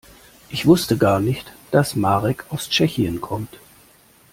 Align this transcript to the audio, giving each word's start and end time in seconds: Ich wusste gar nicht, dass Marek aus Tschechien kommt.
Ich 0.49 0.65
wusste 0.65 0.97
gar 0.97 1.19
nicht, 1.19 1.53
dass 1.69 1.95
Marek 1.95 2.45
aus 2.49 2.71
Tschechien 2.71 3.21
kommt. 3.21 3.55